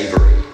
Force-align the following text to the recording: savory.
savory. 0.00 0.49